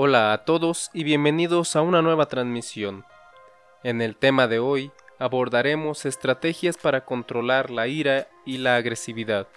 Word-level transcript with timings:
Hola 0.00 0.32
a 0.32 0.44
todos 0.44 0.90
y 0.94 1.02
bienvenidos 1.02 1.74
a 1.74 1.82
una 1.82 2.02
nueva 2.02 2.26
transmisión. 2.26 3.04
En 3.82 4.00
el 4.00 4.14
tema 4.14 4.46
de 4.46 4.60
hoy 4.60 4.92
abordaremos 5.18 6.06
estrategias 6.06 6.76
para 6.76 7.04
controlar 7.04 7.72
la 7.72 7.88
ira 7.88 8.28
y 8.46 8.58
la 8.58 8.76
agresividad. 8.76 9.48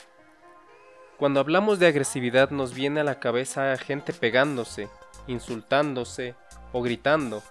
Cuando 1.19 1.41
hablamos 1.41 1.77
de 1.77 1.85
agresividad 1.85 2.49
nos 2.49 2.73
viene 2.73 3.01
a 3.01 3.03
la 3.03 3.19
cabeza 3.19 3.77
gente 3.77 4.13
pegándose, 4.13 4.89
insultándose 5.27 6.33
o 6.73 6.81
gritando. 6.81 7.43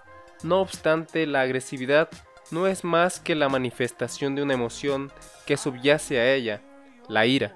No 0.43 0.59
obstante, 0.59 1.25
la 1.27 1.43
agresividad 1.43 2.09
no 2.51 2.67
es 2.67 2.83
más 2.83 3.21
que 3.21 3.35
la 3.35 3.47
manifestación 3.47 4.35
de 4.35 4.43
una 4.43 4.55
emoción 4.55 5.13
que 5.45 5.55
subyace 5.55 6.19
a 6.19 6.33
ella, 6.33 6.61
la 7.07 7.25
ira. 7.25 7.55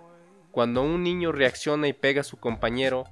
Cuando 0.51 0.81
un 0.81 1.03
niño 1.03 1.33
reacciona 1.33 1.89
y 1.89 1.93
pega 1.93 2.21
a 2.21 2.23
su 2.23 2.37
compañero, 2.37 3.03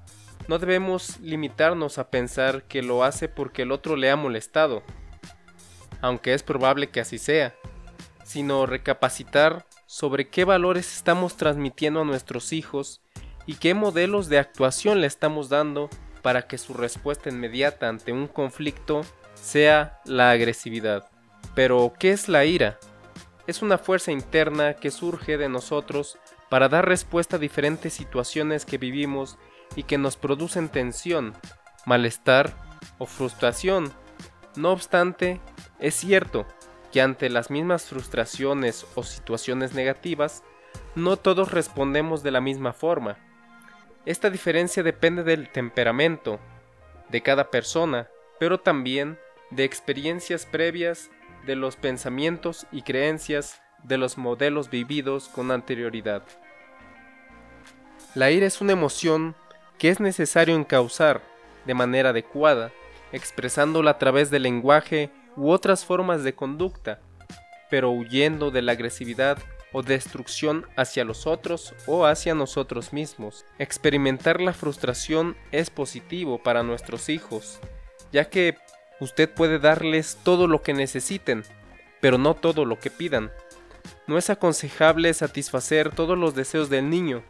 no 0.47 0.59
debemos 0.59 1.19
limitarnos 1.19 1.97
a 1.97 2.09
pensar 2.09 2.63
que 2.63 2.81
lo 2.81 3.03
hace 3.03 3.29
porque 3.29 3.61
el 3.61 3.71
otro 3.71 3.95
le 3.95 4.09
ha 4.09 4.15
molestado, 4.15 4.83
aunque 6.01 6.33
es 6.33 6.43
probable 6.43 6.89
que 6.89 6.99
así 6.99 7.17
sea, 7.17 7.55
sino 8.25 8.65
recapacitar 8.65 9.65
sobre 9.85 10.27
qué 10.27 10.45
valores 10.45 10.95
estamos 10.95 11.37
transmitiendo 11.37 12.01
a 12.01 12.05
nuestros 12.05 12.51
hijos 12.51 13.01
y 13.45 13.55
qué 13.55 13.73
modelos 13.73 14.29
de 14.29 14.39
actuación 14.39 15.01
le 15.01 15.07
estamos 15.07 15.49
dando 15.49 15.89
para 16.21 16.47
que 16.47 16.57
su 16.57 16.73
respuesta 16.73 17.29
inmediata 17.29 17.89
ante 17.89 18.11
un 18.11 18.27
conflicto 18.27 19.01
sea 19.35 20.01
la 20.05 20.31
agresividad. 20.31 21.09
Pero, 21.53 21.93
¿qué 21.99 22.11
es 22.11 22.29
la 22.29 22.45
ira? 22.45 22.79
Es 23.45 23.61
una 23.61 23.77
fuerza 23.77 24.11
interna 24.11 24.73
que 24.73 24.89
surge 24.89 25.37
de 25.37 25.49
nosotros 25.49 26.17
para 26.49 26.69
dar 26.69 26.87
respuesta 26.87 27.35
a 27.35 27.39
diferentes 27.39 27.93
situaciones 27.93 28.65
que 28.65 28.77
vivimos 28.77 29.37
y 29.75 29.83
que 29.83 29.97
nos 29.97 30.17
producen 30.17 30.69
tensión, 30.69 31.33
malestar 31.85 32.53
o 32.97 33.05
frustración. 33.05 33.91
No 34.55 34.71
obstante, 34.71 35.41
es 35.79 35.95
cierto 35.95 36.45
que 36.91 37.01
ante 37.01 37.29
las 37.29 37.49
mismas 37.49 37.85
frustraciones 37.85 38.85
o 38.95 39.03
situaciones 39.03 39.73
negativas, 39.73 40.43
no 40.95 41.17
todos 41.17 41.51
respondemos 41.51 42.21
de 42.21 42.31
la 42.31 42.41
misma 42.41 42.71
forma. 42.71 43.17
Esta 44.05 44.29
diferencia 44.29 44.83
depende 44.83 45.23
del 45.23 45.49
temperamento 45.49 46.39
de 47.09 47.21
cada 47.21 47.49
persona, 47.49 48.09
pero 48.39 48.59
también 48.59 49.17
de 49.49 49.63
experiencias 49.63 50.45
previas, 50.45 51.09
de 51.45 51.55
los 51.55 51.75
pensamientos 51.75 52.67
y 52.71 52.83
creencias 52.83 53.61
de 53.83 53.97
los 53.97 54.17
modelos 54.17 54.69
vividos 54.69 55.27
con 55.29 55.51
anterioridad. 55.51 56.23
La 58.15 58.31
ira 58.31 58.45
es 58.45 58.61
una 58.61 58.73
emoción 58.73 59.35
que 59.83 59.89
es 59.89 59.99
necesario 59.99 60.55
encauzar 60.55 61.21
de 61.65 61.73
manera 61.73 62.11
adecuada, 62.11 62.71
expresándola 63.11 63.91
a 63.91 63.97
través 63.97 64.29
del 64.29 64.43
lenguaje 64.43 65.09
u 65.35 65.49
otras 65.49 65.83
formas 65.83 66.23
de 66.23 66.33
conducta, 66.33 67.01
pero 67.69 67.91
huyendo 67.91 68.49
de 68.49 68.61
la 68.61 68.71
agresividad 68.71 69.39
o 69.73 69.83
destrucción 69.83 70.65
hacia 70.77 71.03
los 71.03 71.27
otros 71.27 71.75
o 71.85 72.05
hacia 72.05 72.33
nosotros 72.33 72.93
mismos. 72.93 73.43
Experimentar 73.59 74.39
la 74.39 74.53
frustración 74.53 75.35
es 75.51 75.69
positivo 75.69 76.41
para 76.41 76.63
nuestros 76.63 77.09
hijos, 77.09 77.59
ya 78.13 78.29
que 78.29 78.55
usted 79.01 79.29
puede 79.29 79.59
darles 79.59 80.17
todo 80.23 80.47
lo 80.47 80.61
que 80.61 80.73
necesiten, 80.73 81.43
pero 81.99 82.17
no 82.17 82.35
todo 82.35 82.63
lo 82.63 82.79
que 82.79 82.89
pidan. 82.89 83.33
No 84.07 84.17
es 84.17 84.29
aconsejable 84.29 85.13
satisfacer 85.13 85.93
todos 85.93 86.17
los 86.17 86.35
deseos 86.35 86.69
del 86.69 86.89
niño, 86.89 87.21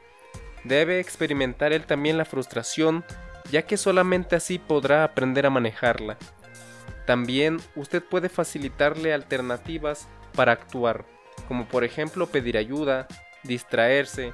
debe 0.63 0.99
experimentar 0.99 1.73
él 1.73 1.85
también 1.85 2.17
la 2.17 2.25
frustración, 2.25 3.03
ya 3.51 3.63
que 3.63 3.77
solamente 3.77 4.35
así 4.35 4.59
podrá 4.59 5.03
aprender 5.03 5.45
a 5.45 5.49
manejarla. 5.49 6.17
También 7.05 7.59
usted 7.75 8.01
puede 8.01 8.29
facilitarle 8.29 9.13
alternativas 9.13 10.07
para 10.33 10.53
actuar, 10.53 11.05
como 11.47 11.65
por 11.65 11.83
ejemplo 11.83 12.27
pedir 12.27 12.57
ayuda, 12.57 13.07
distraerse, 13.43 14.33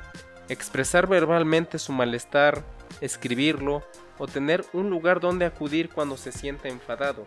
expresar 0.49 1.07
verbalmente 1.07 1.79
su 1.79 1.91
malestar, 1.91 2.63
escribirlo 3.01 3.83
o 4.17 4.27
tener 4.27 4.65
un 4.73 4.89
lugar 4.89 5.19
donde 5.19 5.45
acudir 5.45 5.89
cuando 5.89 6.17
se 6.17 6.31
sienta 6.31 6.67
enfadado. 6.67 7.25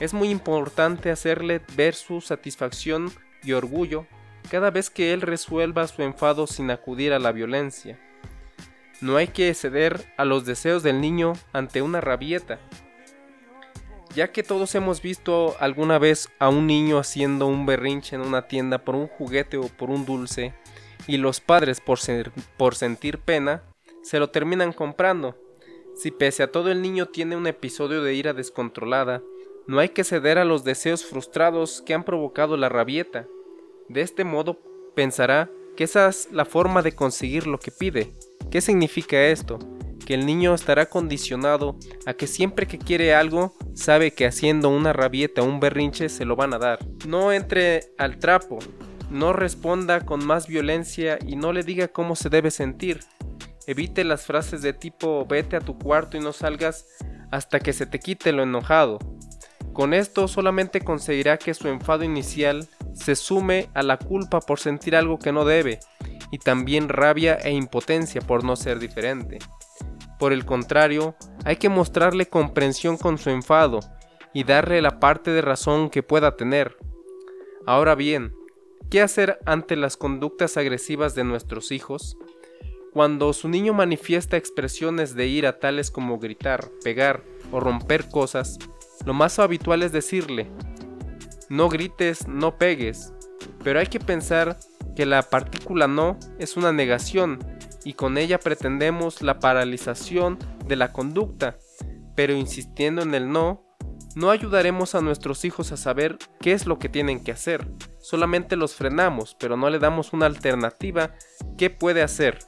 Es 0.00 0.14
muy 0.14 0.30
importante 0.30 1.10
hacerle 1.10 1.60
ver 1.76 1.94
su 1.94 2.20
satisfacción 2.20 3.12
y 3.42 3.52
orgullo 3.52 4.06
cada 4.50 4.70
vez 4.70 4.90
que 4.90 5.12
él 5.12 5.20
resuelva 5.20 5.86
su 5.86 6.02
enfado 6.02 6.46
sin 6.46 6.70
acudir 6.70 7.12
a 7.12 7.18
la 7.18 7.32
violencia. 7.32 7.98
No 9.00 9.16
hay 9.16 9.28
que 9.28 9.54
ceder 9.54 10.12
a 10.16 10.24
los 10.24 10.44
deseos 10.44 10.82
del 10.82 11.00
niño 11.00 11.34
ante 11.52 11.82
una 11.82 12.00
rabieta, 12.00 12.58
ya 14.14 14.32
que 14.32 14.42
todos 14.42 14.74
hemos 14.74 15.02
visto 15.02 15.54
alguna 15.60 15.98
vez 15.98 16.28
a 16.40 16.48
un 16.48 16.66
niño 16.66 16.98
haciendo 16.98 17.46
un 17.46 17.66
berrinche 17.66 18.16
en 18.16 18.22
una 18.22 18.48
tienda 18.48 18.78
por 18.78 18.96
un 18.96 19.06
juguete 19.06 19.56
o 19.56 19.68
por 19.68 19.90
un 19.90 20.04
dulce, 20.04 20.52
y 21.06 21.16
los 21.16 21.40
padres 21.40 21.80
por, 21.80 22.74
sentir 22.74 23.18
pena 23.18 23.62
se 24.02 24.18
lo 24.18 24.30
terminan 24.30 24.72
comprando. 24.72 25.38
Si 25.94 26.10
pese 26.10 26.42
a 26.42 26.50
todo 26.50 26.72
el 26.72 26.82
niño 26.82 27.06
tiene 27.06 27.36
un 27.36 27.46
episodio 27.46 28.02
de 28.02 28.14
ira 28.14 28.32
descontrolada, 28.32 29.22
no 29.68 29.78
hay 29.78 29.90
que 29.90 30.02
ceder 30.02 30.38
a 30.38 30.44
los 30.44 30.64
deseos 30.64 31.04
frustrados 31.04 31.82
que 31.82 31.94
han 31.94 32.04
provocado 32.04 32.56
la 32.56 32.68
rabieta. 32.68 33.26
De 33.88 34.00
este 34.00 34.24
modo 34.24 34.58
pensará 34.94 35.50
que 35.78 35.84
esa 35.84 36.08
es 36.08 36.28
la 36.32 36.44
forma 36.44 36.82
de 36.82 36.90
conseguir 36.90 37.46
lo 37.46 37.60
que 37.60 37.70
pide. 37.70 38.12
¿Qué 38.50 38.60
significa 38.60 39.26
esto? 39.26 39.60
Que 40.04 40.14
el 40.14 40.26
niño 40.26 40.52
estará 40.52 40.86
condicionado 40.86 41.76
a 42.04 42.14
que 42.14 42.26
siempre 42.26 42.66
que 42.66 42.78
quiere 42.78 43.14
algo, 43.14 43.54
sabe 43.74 44.10
que 44.10 44.26
haciendo 44.26 44.70
una 44.70 44.92
rabieta 44.92 45.40
o 45.40 45.44
un 45.44 45.60
berrinche 45.60 46.08
se 46.08 46.24
lo 46.24 46.34
van 46.34 46.52
a 46.52 46.58
dar. 46.58 46.80
No 47.06 47.30
entre 47.32 47.92
al 47.96 48.18
trapo, 48.18 48.58
no 49.08 49.32
responda 49.32 50.04
con 50.04 50.26
más 50.26 50.48
violencia 50.48 51.16
y 51.24 51.36
no 51.36 51.52
le 51.52 51.62
diga 51.62 51.86
cómo 51.86 52.16
se 52.16 52.28
debe 52.28 52.50
sentir. 52.50 52.98
Evite 53.68 54.02
las 54.02 54.26
frases 54.26 54.62
de 54.62 54.72
tipo 54.72 55.26
vete 55.26 55.54
a 55.54 55.60
tu 55.60 55.78
cuarto 55.78 56.16
y 56.16 56.20
no 56.20 56.32
salgas 56.32 56.88
hasta 57.30 57.60
que 57.60 57.72
se 57.72 57.86
te 57.86 58.00
quite 58.00 58.32
lo 58.32 58.42
enojado. 58.42 58.98
Con 59.72 59.94
esto 59.94 60.26
solamente 60.26 60.80
conseguirá 60.80 61.36
que 61.38 61.54
su 61.54 61.68
enfado 61.68 62.02
inicial 62.02 62.66
se 62.98 63.14
sume 63.16 63.70
a 63.74 63.82
la 63.82 63.96
culpa 63.96 64.40
por 64.40 64.58
sentir 64.58 64.96
algo 64.96 65.18
que 65.18 65.32
no 65.32 65.44
debe, 65.44 65.80
y 66.30 66.38
también 66.38 66.88
rabia 66.88 67.34
e 67.36 67.52
impotencia 67.52 68.20
por 68.20 68.44
no 68.44 68.56
ser 68.56 68.78
diferente. 68.78 69.38
Por 70.18 70.32
el 70.32 70.44
contrario, 70.44 71.14
hay 71.44 71.56
que 71.56 71.68
mostrarle 71.68 72.26
comprensión 72.26 72.96
con 72.96 73.18
su 73.18 73.30
enfado 73.30 73.80
y 74.34 74.44
darle 74.44 74.82
la 74.82 74.98
parte 74.98 75.30
de 75.30 75.42
razón 75.42 75.90
que 75.90 76.02
pueda 76.02 76.36
tener. 76.36 76.76
Ahora 77.66 77.94
bien, 77.94 78.34
¿qué 78.90 79.00
hacer 79.00 79.38
ante 79.46 79.76
las 79.76 79.96
conductas 79.96 80.56
agresivas 80.56 81.14
de 81.14 81.24
nuestros 81.24 81.70
hijos? 81.70 82.16
Cuando 82.92 83.32
su 83.32 83.48
niño 83.48 83.74
manifiesta 83.74 84.36
expresiones 84.36 85.14
de 85.14 85.28
ira 85.28 85.60
tales 85.60 85.90
como 85.90 86.18
gritar, 86.18 86.68
pegar 86.82 87.22
o 87.52 87.60
romper 87.60 88.08
cosas, 88.08 88.58
lo 89.06 89.14
más 89.14 89.38
habitual 89.38 89.82
es 89.82 89.92
decirle, 89.92 90.50
no 91.48 91.68
grites, 91.68 92.26
no 92.28 92.58
pegues, 92.58 93.12
pero 93.62 93.80
hay 93.80 93.86
que 93.86 94.00
pensar 94.00 94.58
que 94.96 95.06
la 95.06 95.22
partícula 95.22 95.86
no 95.86 96.18
es 96.38 96.56
una 96.56 96.72
negación 96.72 97.38
y 97.84 97.94
con 97.94 98.18
ella 98.18 98.38
pretendemos 98.38 99.22
la 99.22 99.38
paralización 99.38 100.38
de 100.66 100.76
la 100.76 100.92
conducta, 100.92 101.56
pero 102.14 102.34
insistiendo 102.34 103.02
en 103.02 103.14
el 103.14 103.30
no, 103.30 103.64
no 104.14 104.30
ayudaremos 104.30 104.94
a 104.94 105.00
nuestros 105.00 105.44
hijos 105.44 105.70
a 105.70 105.76
saber 105.76 106.18
qué 106.40 106.52
es 106.52 106.66
lo 106.66 106.78
que 106.78 106.88
tienen 106.88 107.22
que 107.22 107.32
hacer, 107.32 107.70
solamente 108.00 108.56
los 108.56 108.74
frenamos, 108.74 109.36
pero 109.38 109.56
no 109.56 109.70
le 109.70 109.78
damos 109.78 110.12
una 110.12 110.26
alternativa 110.26 111.14
qué 111.56 111.70
puede 111.70 112.02
hacer. 112.02 112.38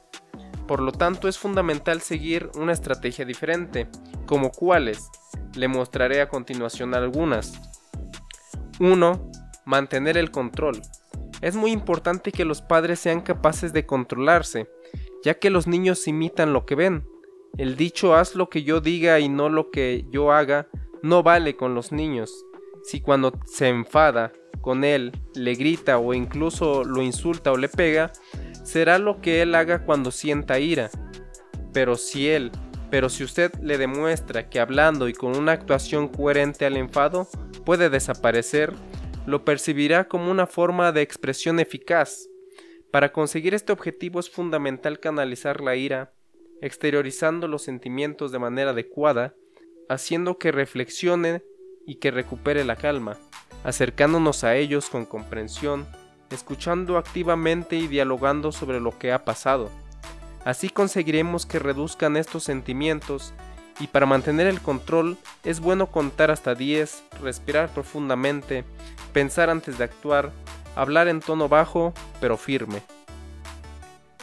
Por 0.67 0.81
lo 0.81 0.91
tanto, 0.91 1.27
es 1.27 1.37
fundamental 1.37 2.01
seguir 2.01 2.49
una 2.55 2.73
estrategia 2.73 3.25
diferente, 3.25 3.87
como 4.25 4.51
cuáles, 4.51 5.09
le 5.55 5.67
mostraré 5.67 6.21
a 6.21 6.29
continuación 6.29 6.93
algunas. 6.93 7.53
1. 8.81 9.31
Mantener 9.65 10.17
el 10.17 10.31
control. 10.31 10.81
Es 11.41 11.55
muy 11.55 11.71
importante 11.71 12.31
que 12.31 12.45
los 12.45 12.63
padres 12.63 12.99
sean 12.99 13.21
capaces 13.21 13.73
de 13.73 13.85
controlarse, 13.85 14.71
ya 15.23 15.35
que 15.35 15.51
los 15.51 15.67
niños 15.67 16.07
imitan 16.07 16.51
lo 16.51 16.65
que 16.65 16.73
ven. 16.73 17.05
El 17.59 17.75
dicho 17.77 18.15
haz 18.15 18.35
lo 18.35 18.49
que 18.49 18.63
yo 18.63 18.81
diga 18.81 19.19
y 19.19 19.29
no 19.29 19.49
lo 19.49 19.69
que 19.69 20.07
yo 20.09 20.31
haga 20.31 20.67
no 21.03 21.21
vale 21.21 21.55
con 21.55 21.75
los 21.75 21.91
niños. 21.91 22.33
Si 22.83 23.01
cuando 23.01 23.33
se 23.45 23.69
enfada 23.69 24.33
con 24.61 24.83
él, 24.83 25.11
le 25.35 25.53
grita 25.53 25.99
o 25.99 26.15
incluso 26.15 26.83
lo 26.83 27.03
insulta 27.03 27.51
o 27.51 27.57
le 27.57 27.69
pega, 27.69 28.11
será 28.63 28.97
lo 28.97 29.21
que 29.21 29.43
él 29.43 29.53
haga 29.53 29.85
cuando 29.85 30.09
sienta 30.09 30.59
ira. 30.59 30.89
Pero 31.71 31.97
si 31.97 32.29
él 32.29 32.51
pero 32.91 33.09
si 33.09 33.23
usted 33.23 33.53
le 33.61 33.77
demuestra 33.77 34.49
que 34.49 34.59
hablando 34.59 35.07
y 35.07 35.13
con 35.13 35.35
una 35.37 35.53
actuación 35.53 36.09
coherente 36.09 36.65
al 36.65 36.75
enfado 36.75 37.27
puede 37.65 37.89
desaparecer, 37.89 38.73
lo 39.25 39.45
percibirá 39.45 40.09
como 40.09 40.29
una 40.29 40.45
forma 40.45 40.91
de 40.91 41.01
expresión 41.01 41.61
eficaz. 41.61 42.27
Para 42.91 43.13
conseguir 43.13 43.53
este 43.53 43.71
objetivo 43.71 44.19
es 44.19 44.29
fundamental 44.29 44.99
canalizar 44.99 45.61
la 45.61 45.77
ira, 45.77 46.13
exteriorizando 46.61 47.47
los 47.47 47.63
sentimientos 47.63 48.33
de 48.33 48.39
manera 48.39 48.71
adecuada, 48.71 49.35
haciendo 49.87 50.37
que 50.37 50.51
reflexione 50.51 51.43
y 51.87 51.95
que 51.95 52.11
recupere 52.11 52.65
la 52.65 52.75
calma, 52.75 53.17
acercándonos 53.63 54.43
a 54.43 54.57
ellos 54.57 54.89
con 54.89 55.05
comprensión, 55.05 55.87
escuchando 56.29 56.97
activamente 56.97 57.77
y 57.77 57.87
dialogando 57.87 58.51
sobre 58.51 58.81
lo 58.81 58.97
que 58.99 59.13
ha 59.13 59.23
pasado. 59.23 59.69
Así 60.43 60.69
conseguiremos 60.69 61.45
que 61.45 61.59
reduzcan 61.59 62.17
estos 62.17 62.43
sentimientos 62.43 63.33
y 63.79 63.87
para 63.87 64.05
mantener 64.05 64.47
el 64.47 64.61
control 64.61 65.17
es 65.43 65.59
bueno 65.59 65.87
contar 65.87 66.31
hasta 66.31 66.55
10, 66.55 67.03
respirar 67.21 67.69
profundamente, 67.69 68.63
pensar 69.13 69.49
antes 69.49 69.77
de 69.77 69.83
actuar, 69.83 70.31
hablar 70.75 71.07
en 71.07 71.19
tono 71.19 71.47
bajo 71.47 71.93
pero 72.19 72.37
firme. 72.37 72.81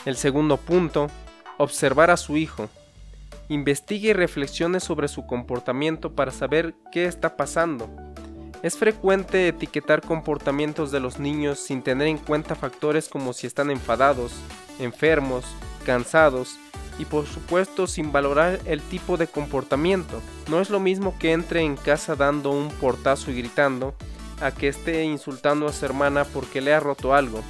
El 0.05 0.17
segundo 0.17 0.56
punto, 0.56 1.09
observar 1.56 2.11
a 2.11 2.17
su 2.17 2.37
hijo. 2.37 2.69
Investigue 3.49 4.11
y 4.11 4.12
reflexione 4.12 4.81
sobre 4.81 5.09
su 5.09 5.26
comportamiento 5.26 6.12
para 6.12 6.31
saber 6.31 6.75
qué 6.93 7.06
está 7.06 7.37
pasando. 7.37 7.88
Es 8.62 8.76
frecuente 8.76 9.49
etiquetar 9.49 10.00
comportamientos 10.00 10.91
de 10.91 11.00
los 11.00 11.19
niños 11.19 11.61
sin 11.61 11.82
tener 11.82 12.09
en 12.09 12.19
cuenta 12.19 12.56
factores 12.56 13.09
como 13.09 13.32
si 13.32 13.47
están 13.47 13.70
enfadados, 13.70 14.32
enfermos, 14.81 15.44
cansados 15.88 16.58
y 16.99 17.06
por 17.06 17.25
supuesto 17.25 17.87
sin 17.87 18.12
valorar 18.12 18.61
el 18.67 18.82
tipo 18.82 19.17
de 19.17 19.26
comportamiento. 19.26 20.20
No 20.50 20.61
es 20.61 20.69
lo 20.69 20.81
mismo 20.81 21.17
que 21.19 21.32
entre 21.32 21.62
en 21.62 21.76
casa 21.76 22.14
dando 22.14 22.50
un 22.50 22.69
portazo 22.69 23.31
y 23.31 23.38
gritando 23.38 23.94
a 24.43 24.50
que 24.50 24.69
esté 24.69 25.05
insultando 25.05 25.67
a 25.67 25.73
su 25.73 25.87
hermana 25.87 26.25
porque 26.25 26.61
le 26.61 26.75
ha 26.75 26.81
roto 26.81 27.14
algo. 27.14 27.40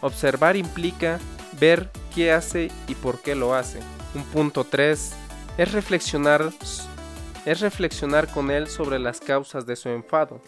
Observar 0.00 0.56
implica 0.56 1.20
ver 1.60 1.92
qué 2.12 2.32
hace 2.32 2.72
y 2.88 2.96
por 2.96 3.22
qué 3.22 3.36
lo 3.36 3.54
hace. 3.54 3.78
Un 4.16 4.24
punto 4.24 4.64
3 4.64 5.12
es 5.56 5.72
reflexionar 5.72 6.50
es 7.44 7.60
reflexionar 7.60 8.26
con 8.26 8.50
él 8.50 8.66
sobre 8.66 8.98
las 8.98 9.20
causas 9.20 9.64
de 9.64 9.76
su 9.76 9.90
enfado. 9.90 10.40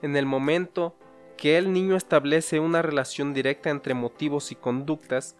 En 0.00 0.16
el 0.16 0.24
momento 0.24 0.96
que 1.36 1.58
el 1.58 1.70
niño 1.70 1.96
establece 1.96 2.60
una 2.60 2.80
relación 2.80 3.34
directa 3.34 3.68
entre 3.68 3.92
motivos 3.92 4.52
y 4.52 4.54
conductas, 4.54 5.36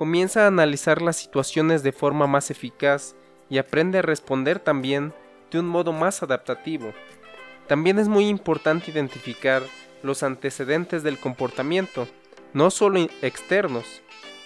comienza 0.00 0.44
a 0.44 0.46
analizar 0.46 1.02
las 1.02 1.18
situaciones 1.18 1.82
de 1.82 1.92
forma 1.92 2.26
más 2.26 2.50
eficaz 2.50 3.14
y 3.50 3.58
aprende 3.58 3.98
a 3.98 4.02
responder 4.02 4.58
también 4.58 5.12
de 5.50 5.60
un 5.60 5.68
modo 5.68 5.92
más 5.92 6.22
adaptativo. 6.22 6.94
También 7.68 7.98
es 7.98 8.08
muy 8.08 8.26
importante 8.26 8.90
identificar 8.90 9.62
los 10.02 10.22
antecedentes 10.22 11.02
del 11.02 11.18
comportamiento, 11.18 12.08
no 12.54 12.70
solo 12.70 12.98
externos. 13.20 14.00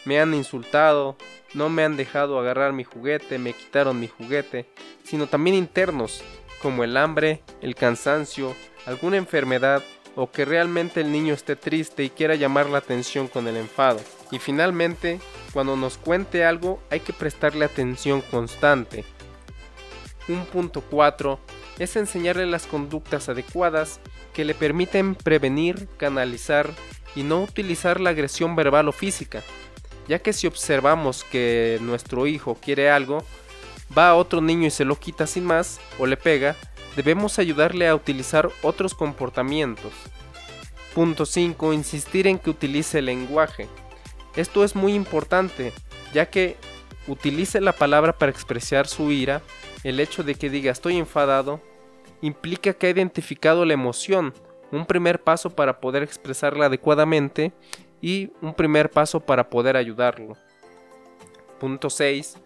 Me 0.05 0.19
han 0.19 0.35
insultado, 0.35 1.17
no 1.55 1.69
me 1.69 1.85
han 1.85 1.97
dejado 1.97 2.41
agarrar 2.41 2.73
mi 2.73 2.83
juguete, 2.83 3.39
me 3.39 3.53
quitaron 3.53 4.01
mi 4.01 4.09
juguete, 4.09 4.69
sino 5.05 5.29
también 5.29 5.55
internos, 5.55 6.25
como 6.61 6.83
el 6.83 6.97
hambre, 6.97 7.45
el 7.61 7.77
cansancio, 7.77 8.57
alguna 8.87 9.19
enfermedad 9.19 9.85
o 10.17 10.33
que 10.33 10.45
realmente 10.45 11.01
el 11.01 11.13
niño 11.13 11.33
esté 11.33 11.55
triste 11.55 12.03
y 12.03 12.11
quiera 12.11 12.35
llamar 12.35 12.69
la 12.71 12.79
atención 12.79 13.29
con 13.29 13.47
el 13.47 13.57
enfado. 13.57 14.01
Y 14.33 14.41
finalmente, 14.41 15.21
cuando 15.55 15.77
nos 15.77 15.97
cuente 15.97 16.45
algo 16.45 16.83
hay 16.91 16.99
que 17.01 17.13
prestarle 17.13 17.65
atención 17.65 18.21
constante. 18.21 19.05
Un 20.29 20.45
punto 20.47 20.83
4 20.83 21.39
es 21.79 21.95
enseñarle 21.95 22.45
las 22.47 22.67
conductas 22.67 23.29
adecuadas 23.29 24.01
que 24.33 24.45
le 24.45 24.55
permiten 24.55 25.15
prevenir, 25.15 25.89
canalizar 25.97 26.71
y 27.15 27.23
no 27.23 27.45
utilizar 27.45 28.01
la 28.01 28.11
agresión 28.11 28.57
verbal 28.57 28.89
o 28.89 28.93
física, 28.93 29.43
ya 30.09 30.19
que 30.19 30.33
si 30.33 30.49
observamos 30.49 31.23
que 31.23 31.79
nuestro 31.81 32.27
hijo 32.27 32.59
quiere 32.61 32.91
algo, 32.91 33.25
va 33.97 34.09
a 34.09 34.17
otro 34.17 34.41
niño 34.41 34.67
y 34.67 34.71
se 34.71 34.85
lo 34.85 34.99
quita 34.99 35.27
sin 35.29 35.45
más 35.45 35.79
o 35.99 36.07
le 36.07 36.17
pega, 36.17 36.57
debemos 36.97 37.39
ayudarle 37.39 37.87
a 37.87 37.95
utilizar 37.95 38.51
otros 38.63 38.93
comportamientos. 38.93 39.93
Punto 40.95 41.27
5. 41.27 41.73
Insistir 41.73 42.27
en 42.27 42.39
que 42.39 42.51
utilice 42.51 42.99
el 42.99 43.07
lenguaje. 43.07 43.69
Esto 44.37 44.65
es 44.65 44.75
muy 44.75 44.95
importante, 44.95 45.73
ya 46.13 46.27
que 46.27 46.57
utilice 47.07 47.61
la 47.61 47.73
palabra 47.73 48.13
para 48.13 48.33
expresar 48.33 48.87
su 48.87 49.11
ira, 49.11 49.43
el 49.85 50.01
hecho 50.01 50.23
de 50.23 50.35
que 50.35 50.51
diga 50.51 50.73
estoy 50.73 50.97
enfadado, 50.97 51.61
implica 52.21 52.73
que 52.73 52.87
ha 52.87 52.91
identificado 52.91 53.65
la 53.65 53.75
emoción, 53.75 54.33
un 54.73 54.87
primer 54.87 55.23
paso 55.23 55.51
para 55.51 55.81
poder 55.81 56.03
expresarla 56.03 56.67
adecuadamente 56.67 57.53
y 58.01 58.33
un 58.41 58.55
primer 58.55 58.91
paso 58.91 59.21
para 59.21 59.49
poder 59.51 59.77
ayudarlo. 59.77 60.37
Punto 61.61 61.91
6 61.91 62.39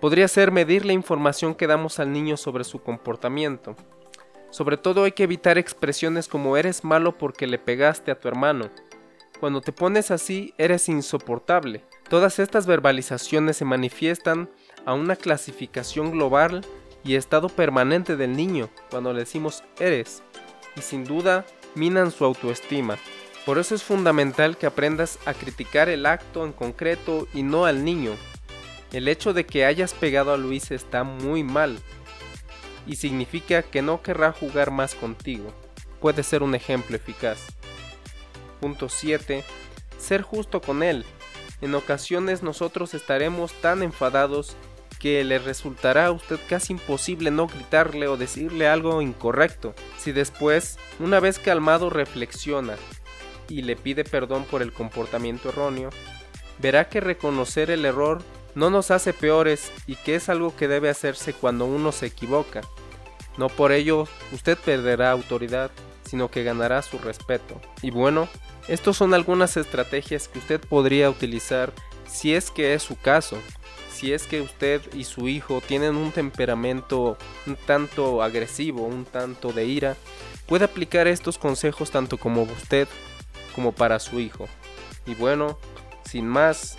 podría 0.00 0.26
ser 0.28 0.50
medir 0.50 0.86
la 0.86 0.94
información 0.94 1.54
que 1.54 1.66
damos 1.66 2.00
al 2.00 2.10
niño 2.12 2.36
sobre 2.36 2.64
su 2.64 2.82
comportamiento. 2.82 3.76
Sobre 4.50 4.76
todo 4.76 5.04
hay 5.04 5.12
que 5.12 5.24
evitar 5.24 5.58
expresiones 5.58 6.26
como 6.26 6.56
eres 6.56 6.82
malo 6.82 7.16
porque 7.18 7.46
le 7.46 7.58
pegaste 7.58 8.10
a 8.10 8.18
tu 8.18 8.26
hermano. 8.26 8.70
Cuando 9.40 9.62
te 9.62 9.72
pones 9.72 10.10
así 10.10 10.52
eres 10.58 10.90
insoportable. 10.90 11.82
Todas 12.10 12.38
estas 12.38 12.66
verbalizaciones 12.66 13.56
se 13.56 13.64
manifiestan 13.64 14.50
a 14.84 14.92
una 14.92 15.16
clasificación 15.16 16.10
global 16.10 16.60
y 17.04 17.14
estado 17.14 17.48
permanente 17.48 18.16
del 18.16 18.36
niño 18.36 18.68
cuando 18.90 19.14
le 19.14 19.20
decimos 19.20 19.64
eres 19.78 20.22
y 20.76 20.82
sin 20.82 21.04
duda 21.04 21.46
minan 21.74 22.10
su 22.10 22.26
autoestima. 22.26 22.98
Por 23.46 23.58
eso 23.58 23.74
es 23.74 23.82
fundamental 23.82 24.58
que 24.58 24.66
aprendas 24.66 25.18
a 25.24 25.32
criticar 25.32 25.88
el 25.88 26.04
acto 26.04 26.44
en 26.44 26.52
concreto 26.52 27.26
y 27.32 27.42
no 27.42 27.64
al 27.64 27.82
niño, 27.82 28.12
el 28.92 29.08
hecho 29.08 29.32
de 29.32 29.46
que 29.46 29.64
hayas 29.64 29.94
pegado 29.94 30.34
a 30.34 30.36
Luis 30.36 30.70
está 30.70 31.02
muy 31.02 31.44
mal 31.44 31.78
y 32.86 32.96
significa 32.96 33.62
que 33.62 33.80
no 33.80 34.02
querrá 34.02 34.32
jugar 34.32 34.70
más 34.70 34.94
contigo. 34.94 35.54
Puede 36.00 36.22
ser 36.22 36.42
un 36.42 36.54
ejemplo 36.54 36.96
eficaz. 36.96 37.59
Punto 38.60 38.88
7. 38.88 39.44
Ser 39.98 40.22
justo 40.22 40.60
con 40.60 40.82
él. 40.82 41.04
En 41.60 41.74
ocasiones 41.74 42.42
nosotros 42.42 42.94
estaremos 42.94 43.52
tan 43.60 43.82
enfadados 43.82 44.56
que 44.98 45.24
le 45.24 45.38
resultará 45.38 46.06
a 46.06 46.12
usted 46.12 46.38
casi 46.48 46.74
imposible 46.74 47.30
no 47.30 47.46
gritarle 47.46 48.06
o 48.06 48.16
decirle 48.16 48.68
algo 48.68 49.00
incorrecto. 49.00 49.74
Si 49.98 50.12
después, 50.12 50.78
una 50.98 51.20
vez 51.20 51.38
calmado, 51.38 51.90
reflexiona 51.90 52.76
y 53.48 53.62
le 53.62 53.76
pide 53.76 54.04
perdón 54.04 54.44
por 54.44 54.62
el 54.62 54.72
comportamiento 54.72 55.48
erróneo, 55.48 55.90
verá 56.58 56.88
que 56.88 57.00
reconocer 57.00 57.70
el 57.70 57.84
error 57.84 58.22
no 58.54 58.68
nos 58.70 58.90
hace 58.90 59.12
peores 59.12 59.72
y 59.86 59.96
que 59.96 60.16
es 60.16 60.28
algo 60.28 60.54
que 60.56 60.68
debe 60.68 60.90
hacerse 60.90 61.32
cuando 61.32 61.64
uno 61.64 61.92
se 61.92 62.06
equivoca. 62.06 62.60
No 63.38 63.48
por 63.48 63.72
ello 63.72 64.06
usted 64.32 64.58
perderá 64.58 65.10
autoridad, 65.10 65.70
sino 66.04 66.30
que 66.30 66.42
ganará 66.42 66.82
su 66.82 66.98
respeto. 66.98 67.60
Y 67.80 67.90
bueno, 67.90 68.28
estas 68.68 68.96
son 68.96 69.14
algunas 69.14 69.56
estrategias 69.56 70.28
que 70.28 70.38
usted 70.38 70.60
podría 70.60 71.10
utilizar 71.10 71.72
si 72.06 72.34
es 72.34 72.50
que 72.50 72.74
es 72.74 72.82
su 72.82 72.96
caso. 72.96 73.38
Si 73.92 74.12
es 74.12 74.24
que 74.24 74.40
usted 74.40 74.80
y 74.94 75.04
su 75.04 75.28
hijo 75.28 75.60
tienen 75.60 75.96
un 75.96 76.10
temperamento 76.10 77.18
un 77.46 77.56
tanto 77.56 78.22
agresivo, 78.22 78.84
un 78.84 79.04
tanto 79.04 79.52
de 79.52 79.66
ira, 79.66 79.96
puede 80.46 80.64
aplicar 80.64 81.06
estos 81.06 81.36
consejos 81.36 81.90
tanto 81.90 82.16
como 82.16 82.42
usted 82.42 82.88
como 83.54 83.72
para 83.72 83.98
su 83.98 84.20
hijo. 84.20 84.48
Y 85.06 85.14
bueno, 85.14 85.58
sin 86.04 86.26
más, 86.26 86.78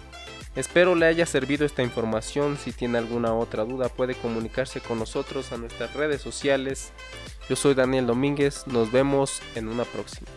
Espero 0.56 0.96
le 0.96 1.06
haya 1.06 1.26
servido 1.26 1.66
esta 1.66 1.82
información. 1.82 2.58
Si 2.58 2.74
tiene 2.74 2.98
alguna 2.98 3.34
otra 3.34 3.64
duda 3.64 3.88
puede 3.88 4.16
comunicarse 4.16 4.82
con 4.82 5.00
nosotros 5.00 5.52
a 5.54 5.58
nuestras 5.58 5.94
redes 5.94 6.22
sociales. 6.22 6.92
Yo 7.50 7.56
soy 7.56 7.74
Daniel 7.74 8.06
Domínguez. 8.06 8.68
Nos 8.68 8.92
vemos 8.92 9.42
en 9.56 9.70
una 9.70 9.86
próxima. 9.86 10.28